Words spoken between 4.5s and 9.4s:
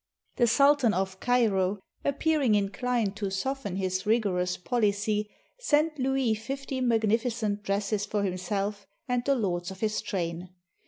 policy, sent Louis fifty magnificent dresses for himself and the